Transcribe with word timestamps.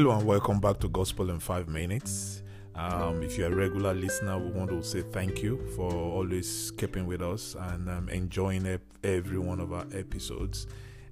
Hello 0.00 0.16
and 0.16 0.26
welcome 0.26 0.60
back 0.60 0.80
to 0.80 0.88
Gospel 0.88 1.28
in 1.28 1.38
Five 1.38 1.68
Minutes. 1.68 2.42
Um, 2.74 3.22
if 3.22 3.36
you're 3.36 3.52
a 3.52 3.54
regular 3.54 3.92
listener, 3.92 4.38
we 4.38 4.48
want 4.48 4.70
to 4.70 4.82
say 4.82 5.02
thank 5.02 5.42
you 5.42 5.58
for 5.76 5.92
always 5.92 6.70
keeping 6.78 7.06
with 7.06 7.20
us 7.20 7.54
and 7.54 7.86
um, 7.86 8.08
enjoying 8.08 8.80
every 9.04 9.38
one 9.38 9.60
of 9.60 9.74
our 9.74 9.84
episodes. 9.92 10.66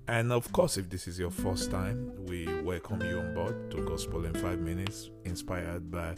And 0.06 0.32
of 0.32 0.50
course, 0.52 0.78
if 0.78 0.88
this 0.88 1.06
is 1.06 1.18
your 1.18 1.30
first 1.30 1.70
time, 1.70 2.14
we 2.28 2.46
welcome 2.62 3.02
you 3.02 3.18
on 3.18 3.34
board 3.34 3.70
to 3.72 3.84
Gospel 3.84 4.24
in 4.24 4.32
Five 4.32 4.60
Minutes, 4.60 5.10
inspired 5.26 5.90
by 5.90 6.14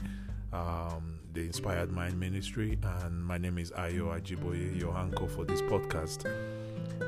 um, 0.53 1.19
the 1.33 1.41
Inspired 1.41 1.91
Mind 1.91 2.21
Ministry. 2.21 2.79
And 3.01 3.21
my 3.25 3.37
name 3.37 3.59
is 3.59 3.73
Ayo 3.73 4.17
Ajiboye, 4.17 4.79
your 4.79 4.97
anchor 4.97 5.27
for 5.27 5.45
this 5.45 5.61
podcast. 5.61 6.25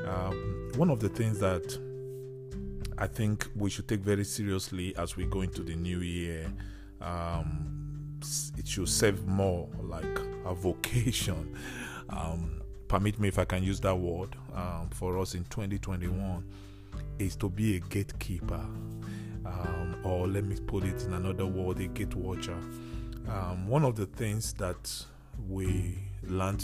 Um, 0.05 0.71
one 0.75 0.89
of 0.89 0.99
the 0.99 1.07
things 1.07 1.39
that 1.39 1.79
I 2.97 3.07
think 3.07 3.47
we 3.55 3.69
should 3.69 3.87
take 3.87 4.01
very 4.01 4.23
seriously 4.23 4.95
as 4.97 5.15
we 5.15 5.25
go 5.25 5.41
into 5.41 5.63
the 5.63 5.75
new 5.75 5.99
year. 5.99 6.51
Um, 7.01 8.19
it 8.57 8.67
should 8.67 8.89
serve 8.89 9.27
more 9.27 9.67
like 9.81 10.19
a 10.45 10.53
vocation. 10.53 11.57
Um, 12.09 12.61
permit 12.89 13.17
me 13.17 13.29
if 13.29 13.39
I 13.39 13.45
can 13.45 13.63
use 13.63 13.79
that 13.79 13.95
word 13.95 14.35
um, 14.53 14.89
for 14.91 15.17
us 15.17 15.33
in 15.33 15.45
2021 15.45 16.45
is 17.17 17.35
to 17.37 17.49
be 17.49 17.77
a 17.77 17.79
gatekeeper, 17.79 18.63
um, 19.45 19.95
or 20.03 20.27
let 20.27 20.43
me 20.43 20.57
put 20.67 20.83
it 20.83 21.01
in 21.03 21.13
another 21.13 21.45
word, 21.45 21.79
a 21.79 21.87
gate 21.87 22.13
watcher. 22.13 22.57
Um, 23.27 23.67
one 23.67 23.83
of 23.83 23.95
the 23.95 24.05
things 24.05 24.53
that 24.55 25.05
we 25.49 25.97
learned 26.23 26.63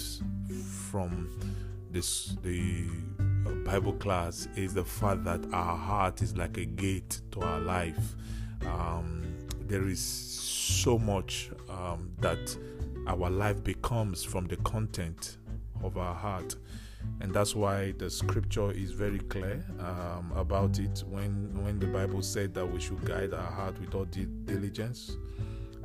from 0.91 1.29
this 1.91 2.35
the 2.43 2.85
Bible 3.65 3.93
class 3.93 4.47
is 4.55 4.73
the 4.73 4.83
fact 4.83 5.23
that 5.25 5.45
our 5.53 5.77
heart 5.77 6.21
is 6.21 6.35
like 6.35 6.57
a 6.57 6.65
gate 6.65 7.21
to 7.31 7.41
our 7.41 7.59
life. 7.59 8.15
Um, 8.65 9.23
there 9.61 9.87
is 9.87 9.99
so 9.99 10.97
much 10.97 11.51
um, 11.69 12.11
that 12.19 12.57
our 13.07 13.29
life 13.29 13.63
becomes 13.63 14.23
from 14.23 14.47
the 14.47 14.57
content 14.57 15.37
of 15.83 15.97
our 15.97 16.15
heart. 16.15 16.55
And 17.21 17.33
that's 17.33 17.55
why 17.55 17.93
the 17.97 18.09
scripture 18.09 18.71
is 18.71 18.91
very 18.91 19.19
clear 19.19 19.63
um, 19.79 20.31
about 20.35 20.79
it 20.79 21.03
when, 21.07 21.63
when 21.63 21.79
the 21.79 21.87
Bible 21.87 22.21
said 22.21 22.53
that 22.55 22.65
we 22.65 22.79
should 22.79 23.03
guide 23.05 23.33
our 23.33 23.51
heart 23.51 23.79
with 23.79 23.95
all 23.95 24.05
diligence. 24.05 25.15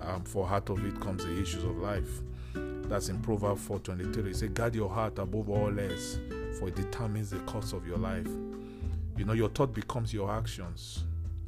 Um, 0.01 0.25
for 0.25 0.49
out 0.49 0.71
of 0.71 0.85
it 0.85 1.01
comes 1.01 1.25
the 1.25 1.41
issues 1.41 1.65
of 1.65 1.77
life. 1.77 2.23
That's 2.55 3.09
in 3.09 3.21
Proverbs 3.21 3.67
4:23. 3.67 4.31
It 4.31 4.37
says, 4.37 4.51
"Guard 4.51 4.75
your 4.75 4.91
heart 4.91 5.19
above 5.19 5.49
all 5.49 5.79
else, 5.79 6.19
for 6.59 6.69
it 6.69 6.77
determines 6.77 7.31
the 7.31 7.39
course 7.41 7.73
of 7.73 7.87
your 7.87 7.99
life." 7.99 8.29
You 9.17 9.25
know, 9.25 9.33
your 9.33 9.49
thought 9.49 9.73
becomes 9.73 10.13
your 10.13 10.31
actions. 10.31 11.05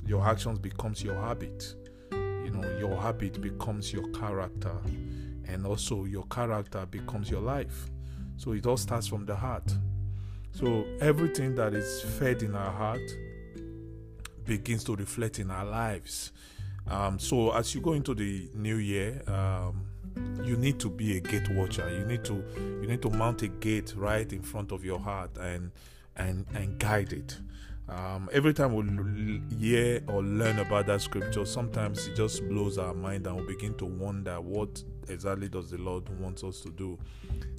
Your 0.06 0.24
actions 0.24 0.58
becomes 0.58 1.02
your 1.02 1.20
habit. 1.20 1.74
You 2.12 2.50
know, 2.50 2.78
your 2.78 2.96
habit 2.96 3.40
becomes 3.40 3.92
your 3.92 4.08
character, 4.12 4.76
and 5.46 5.66
also 5.66 6.04
your 6.04 6.24
character 6.26 6.86
becomes 6.86 7.28
your 7.30 7.40
life. 7.40 7.90
So 8.36 8.52
it 8.52 8.66
all 8.66 8.76
starts 8.76 9.08
from 9.08 9.26
the 9.26 9.34
heart. 9.34 9.74
So 10.52 10.84
everything 11.00 11.54
that 11.56 11.74
is 11.74 12.02
fed 12.18 12.42
in 12.42 12.54
our 12.54 12.70
heart 12.70 13.00
begins 14.44 14.84
to 14.84 14.94
reflect 14.94 15.38
in 15.38 15.50
our 15.50 15.64
lives. 15.64 16.32
Um, 16.86 17.18
so 17.18 17.50
as 17.52 17.74
you 17.74 17.80
go 17.80 17.94
into 17.94 18.14
the 18.14 18.48
new 18.54 18.76
year, 18.76 19.22
um, 19.26 19.86
you 20.46 20.56
need 20.56 20.78
to 20.80 20.88
be 20.88 21.16
a 21.16 21.20
gate 21.20 21.48
watcher. 21.50 21.88
You 21.90 22.04
need 22.06 22.24
to 22.24 22.34
you 22.80 22.86
need 22.86 23.02
to 23.02 23.10
mount 23.10 23.42
a 23.42 23.48
gate 23.48 23.94
right 23.96 24.30
in 24.32 24.42
front 24.42 24.72
of 24.72 24.84
your 24.84 24.98
heart 24.98 25.36
and 25.38 25.72
and 26.16 26.46
and 26.54 26.78
guide 26.78 27.12
it. 27.12 27.38
Um, 27.88 28.28
every 28.32 28.52
time 28.52 28.74
we 28.74 29.56
hear 29.56 30.02
or 30.08 30.22
learn 30.22 30.58
about 30.58 30.86
that 30.86 31.02
scripture 31.02 31.44
sometimes 31.44 32.08
it 32.08 32.16
just 32.16 32.42
blows 32.48 32.78
our 32.78 32.92
mind 32.92 33.28
and 33.28 33.36
we 33.36 33.54
begin 33.54 33.74
to 33.74 33.84
wonder 33.84 34.40
what 34.40 34.82
exactly 35.08 35.48
does 35.48 35.70
the 35.70 35.78
lord 35.78 36.08
wants 36.18 36.42
us 36.42 36.60
to 36.62 36.70
do. 36.70 36.98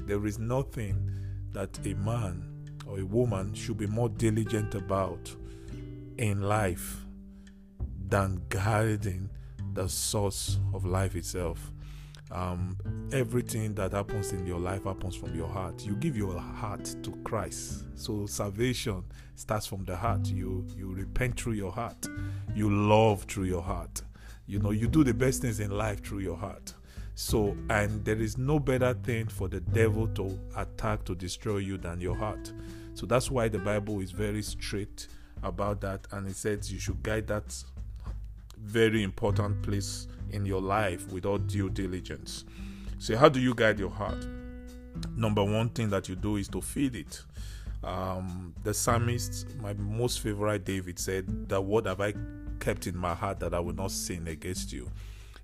There 0.04 0.26
is 0.26 0.38
nothing 0.38 1.10
that 1.54 1.80
a 1.86 1.94
man 1.94 2.44
or 2.86 3.00
a 3.00 3.06
woman 3.06 3.54
should 3.54 3.78
be 3.78 3.88
more 3.88 4.10
diligent 4.10 4.76
about 4.76 5.34
in 6.18 6.42
life 6.42 7.06
than 8.10 8.42
guiding 8.50 9.30
the 9.74 9.88
source 9.88 10.60
of 10.74 10.86
life 10.86 11.16
itself 11.16 11.72
um, 12.32 12.78
everything 13.14 13.74
that 13.76 13.94
happens 13.94 14.34
in 14.34 14.46
your 14.46 14.60
life 14.60 14.84
happens 14.84 15.16
from 15.16 15.36
your 15.36 15.48
heart. 15.48 15.86
You 15.86 15.96
give 15.96 16.18
your 16.18 16.38
heart 16.40 16.96
to 17.04 17.12
Christ. 17.24 17.86
So 17.96 18.26
salvation 18.26 19.04
starts 19.36 19.66
from 19.66 19.86
the 19.86 19.96
heart. 19.96 20.28
You 20.28 20.66
you 20.76 20.94
repent 20.94 21.40
through 21.40 21.54
your 21.54 21.72
heart. 21.72 22.08
You 22.54 22.70
love 22.70 23.24
through 23.24 23.46
your 23.46 23.62
heart. 23.62 24.02
You 24.46 24.60
know, 24.60 24.72
you 24.72 24.88
do 24.88 25.04
the 25.04 25.14
best 25.14 25.42
things 25.42 25.60
in 25.60 25.72
life 25.72 26.04
through 26.04 26.20
your 26.20 26.38
heart. 26.38 26.74
So, 27.16 27.58
and 27.70 28.06
there 28.06 28.22
is 28.22 28.38
no 28.38 28.60
better 28.60 28.94
thing 28.94 29.28
for 29.28 29.48
the 29.48 29.60
devil 29.60 30.08
to 30.10 30.40
attack 30.56 31.04
to 31.06 31.16
destroy 31.16 31.58
you 31.58 31.78
than 31.78 32.00
your 32.00 32.16
heart. 32.16 32.54
So 32.94 33.06
that's 33.06 33.32
why 33.32 33.48
the 33.48 33.58
Bible 33.58 34.00
is 34.02 34.12
very 34.12 34.44
strict 34.44 35.08
about 35.44 35.82
that 35.82 36.08
and 36.12 36.28
it 36.28 36.36
says 36.36 36.72
you 36.72 36.80
should 36.80 37.02
guide 37.04 37.28
that 37.28 37.64
very 38.64 39.04
important 39.04 39.62
place 39.64 40.08
in 40.32 40.46
your 40.46 40.62
life 40.62 41.12
with 41.12 41.26
all 41.26 41.38
due 41.38 41.70
diligence. 41.70 42.46
So, 43.00 43.16
how 43.16 43.30
do 43.30 43.40
you 43.40 43.54
guide 43.54 43.80
your 43.80 43.90
heart? 43.90 44.26
Number 45.16 45.44
one 45.44 45.70
thing 45.70 45.90
that 45.90 46.10
you 46.10 46.16
do 46.16 46.38
is 46.38 46.48
to 46.50 46.62
feed 46.62 46.96
it. 46.96 47.22
Um, 47.84 48.54
the 48.64 48.74
psalmist, 48.74 49.56
my 49.62 49.74
most 49.74 50.22
favorite 50.22 50.66
David, 50.66 50.98
said, 50.98 51.48
"The 51.48 51.62
word 51.62 51.86
have 51.86 52.02
I 52.02 52.14
kept 52.60 52.88
in 52.88 52.98
my 52.98 53.14
heart 53.14 53.40
that 53.40 53.54
I 53.54 53.60
will 53.60 53.76
not 53.76 53.92
sin 53.92 54.28
against 54.28 54.74
you." 54.74 54.90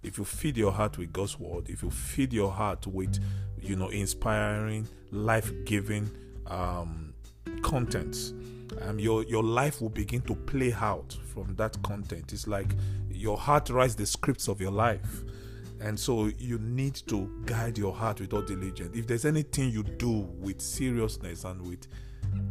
If 0.01 0.17
you 0.17 0.25
feed 0.25 0.57
your 0.57 0.71
heart 0.71 0.97
with 0.97 1.13
God's 1.13 1.39
word, 1.39 1.69
if 1.69 1.83
you 1.83 1.89
feed 1.89 2.33
your 2.33 2.51
heart 2.51 2.85
with, 2.87 3.19
you 3.61 3.75
know, 3.75 3.87
inspiring, 3.89 4.87
life-giving 5.11 6.09
um, 6.47 7.13
contents, 7.61 8.33
um, 8.81 8.99
your 8.99 9.23
your 9.23 9.43
life 9.43 9.81
will 9.81 9.89
begin 9.89 10.21
to 10.21 10.35
play 10.35 10.73
out 10.73 11.15
from 11.33 11.55
that 11.55 11.81
content. 11.83 12.33
It's 12.33 12.47
like 12.47 12.75
your 13.13 13.37
heart 13.37 13.69
writes 13.69 13.95
the 13.95 14.05
scripts 14.05 14.47
of 14.47 14.59
your 14.59 14.71
life. 14.71 15.23
And 15.79 15.99
so 15.99 16.31
you 16.37 16.59
need 16.59 16.95
to 17.07 17.29
guide 17.45 17.77
your 17.77 17.93
heart 17.93 18.21
with 18.21 18.33
all 18.33 18.41
diligence. 18.41 18.95
If 18.95 19.07
there's 19.07 19.25
anything 19.25 19.69
you 19.69 19.83
do 19.83 20.29
with 20.39 20.61
seriousness 20.61 21.43
and 21.43 21.61
with 21.61 21.87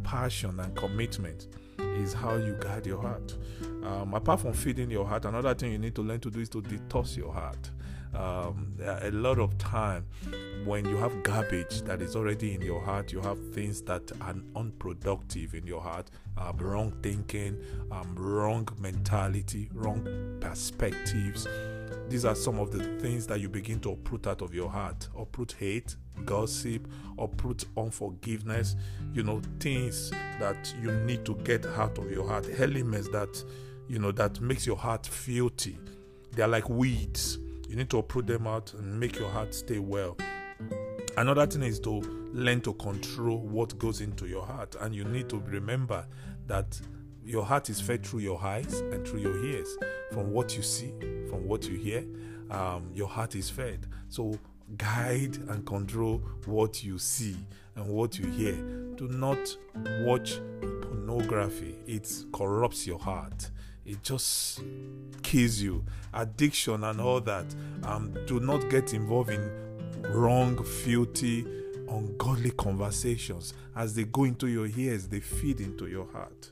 passion 0.03 0.59
and 0.59 0.75
commitment, 0.75 1.47
is 1.95 2.13
how 2.13 2.35
you 2.35 2.55
guide 2.59 2.85
your 2.85 3.01
heart. 3.01 3.35
Um, 3.83 4.13
apart 4.13 4.41
from 4.41 4.53
feeding 4.53 4.89
your 4.89 5.05
heart, 5.05 5.25
another 5.25 5.53
thing 5.53 5.71
you 5.71 5.77
need 5.77 5.95
to 5.95 6.01
learn 6.01 6.19
to 6.21 6.31
do 6.31 6.39
is 6.39 6.49
to 6.49 6.61
detox 6.61 7.17
your 7.17 7.33
heart. 7.33 7.69
Um, 8.13 8.73
a 8.81 9.11
lot 9.11 9.39
of 9.39 9.57
time 9.57 10.05
when 10.65 10.85
you 10.87 10.97
have 10.97 11.23
garbage 11.23 11.81
that 11.81 12.01
is 12.01 12.15
already 12.15 12.53
in 12.53 12.61
your 12.61 12.81
heart, 12.81 13.11
you 13.11 13.19
have 13.21 13.37
things 13.53 13.81
that 13.83 14.11
are 14.21 14.35
unproductive 14.55 15.53
in 15.53 15.65
your 15.65 15.81
heart, 15.81 16.09
um, 16.37 16.57
wrong 16.57 16.93
thinking, 17.01 17.57
um, 17.91 18.15
wrong 18.15 18.67
mentality, 18.79 19.69
wrong 19.73 20.37
perspectives. 20.39 21.47
These 22.09 22.25
are 22.25 22.35
some 22.35 22.59
of 22.59 22.71
the 22.71 22.83
things 22.99 23.27
that 23.27 23.39
you 23.39 23.49
begin 23.49 23.79
to 23.81 23.91
uproot 23.91 24.27
out 24.27 24.41
of 24.41 24.53
your 24.53 24.69
heart. 24.69 25.07
Uproot 25.17 25.55
hate, 25.57 25.95
gossip, 26.25 26.87
uproot 27.17 27.65
unforgiveness, 27.77 28.75
you 29.13 29.23
know, 29.23 29.41
things 29.59 30.11
that 30.39 30.73
you 30.81 30.91
need 30.91 31.25
to 31.25 31.35
get 31.43 31.65
out 31.65 31.97
of 31.97 32.11
your 32.11 32.27
heart, 32.27 32.47
elements 32.57 33.09
that, 33.09 33.43
you 33.87 33.99
know, 33.99 34.11
that 34.11 34.39
makes 34.41 34.65
your 34.65 34.77
heart 34.77 35.05
filthy. 35.05 35.77
They 36.31 36.43
are 36.43 36.47
like 36.47 36.69
weeds. 36.69 37.37
You 37.67 37.75
need 37.75 37.89
to 37.91 37.99
uproot 37.99 38.27
them 38.27 38.45
out 38.47 38.73
and 38.73 38.99
make 38.99 39.17
your 39.17 39.29
heart 39.29 39.53
stay 39.55 39.79
well. 39.79 40.17
Another 41.15 41.45
thing 41.45 41.61
is 41.63 41.79
to 41.81 42.01
learn 42.33 42.61
to 42.61 42.73
control 42.73 43.37
what 43.37 43.77
goes 43.77 44.01
into 44.01 44.27
your 44.27 44.45
heart, 44.45 44.75
and 44.81 44.95
you 44.95 45.03
need 45.03 45.29
to 45.29 45.39
remember 45.39 46.05
that 46.47 46.79
your 47.23 47.45
heart 47.45 47.69
is 47.69 47.79
fed 47.79 48.05
through 48.05 48.21
your 48.21 48.43
eyes 48.43 48.79
and 48.79 49.07
through 49.07 49.19
your 49.19 49.45
ears. 49.45 49.77
From 50.11 50.31
what 50.31 50.57
you 50.57 50.63
see, 50.63 50.91
from 51.29 51.47
what 51.47 51.65
you 51.67 51.77
hear, 51.77 52.03
um, 52.49 52.89
your 52.93 53.07
heart 53.07 53.35
is 53.35 53.49
fed. 53.49 53.85
So 54.09 54.37
guide 54.77 55.37
and 55.49 55.65
control 55.65 56.17
what 56.45 56.83
you 56.83 56.97
see 56.97 57.37
and 57.75 57.87
what 57.87 58.17
you 58.17 58.25
hear. 58.31 58.55
Do 58.95 59.07
not 59.07 59.55
watch 60.01 60.39
pornography, 60.81 61.75
it 61.85 62.11
corrupts 62.33 62.87
your 62.87 62.99
heart. 62.99 63.51
It 63.85 64.01
just 64.01 64.61
kills 65.21 65.59
you. 65.59 65.83
Addiction 66.13 66.85
and 66.85 67.01
all 67.01 67.19
that. 67.21 67.45
Um, 67.83 68.17
do 68.25 68.39
not 68.39 68.69
get 68.69 68.93
involved 68.93 69.29
in 69.29 69.62
wrong, 70.13 70.63
filthy, 70.63 71.45
ungodly 71.89 72.51
conversations. 72.51 73.53
As 73.75 73.95
they 73.95 74.03
go 74.03 74.23
into 74.23 74.47
your 74.47 74.67
ears, 74.67 75.07
they 75.07 75.19
feed 75.19 75.59
into 75.59 75.87
your 75.87 76.07
heart. 76.11 76.51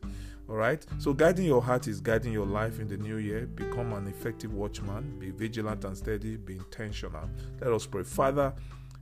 All 0.50 0.56
right. 0.56 0.86
So, 1.00 1.14
guiding 1.14 1.46
your 1.46 1.62
heart 1.62 1.88
is 1.88 2.02
guiding 2.02 2.34
your 2.34 2.46
life 2.46 2.80
in 2.80 2.88
the 2.88 2.98
new 2.98 3.18
year. 3.18 3.46
Become 3.46 3.94
an 3.94 4.08
effective 4.08 4.54
watchman. 4.54 5.18
Be 5.20 5.32
vigilant 5.32 5.86
and 5.86 5.96
steady. 5.96 6.36
Be 6.38 6.58
intentional. 6.58 7.30
Let 7.62 7.72
us 7.72 7.86
pray. 7.86 8.04
Father, 8.04 8.54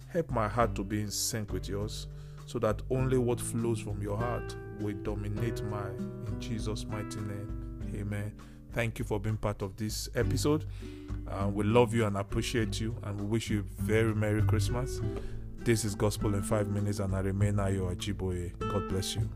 help 0.10 0.30
my 0.32 0.48
heart 0.48 0.76
to 0.76 0.84
be 0.84 1.02
in 1.02 1.10
sync 1.10 1.52
with 1.52 1.68
yours 1.68 2.08
so 2.46 2.60
that 2.60 2.82
only 2.90 3.18
what 3.18 3.40
flows 3.40 3.80
from 3.80 4.02
your 4.02 4.18
heart 4.18 4.56
will 4.80 4.96
dominate 5.04 5.64
mine. 5.66 6.26
In 6.28 6.40
Jesus' 6.40 6.86
mighty 6.86 7.20
name. 7.22 7.92
Amen. 7.96 8.32
Thank 8.74 9.00
you 9.00 9.06
for 9.06 9.20
being 9.20 9.38
part 9.38 9.62
of 9.62 9.76
this 9.76 10.10
episode. 10.16 10.66
Uh, 11.30 11.48
we 11.48 11.64
love 11.64 11.94
you 11.94 12.06
and 12.06 12.18
appreciate 12.18 12.82
you, 12.82 12.96
and 13.04 13.20
we 13.20 13.26
wish 13.26 13.50
you 13.50 13.64
very 13.78 14.16
Merry 14.16 14.42
Christmas. 14.42 15.00
This 15.60 15.86
is 15.86 15.94
Gospel 15.94 16.34
in 16.34 16.42
Five 16.42 16.68
Minutes, 16.70 17.00
and 17.00 17.16
I 17.16 17.20
remain 17.20 17.56
Ayo 17.56 17.96
Ajiboye. 17.96 18.58
God 18.60 18.90
bless 18.90 19.16
you. 19.16 19.30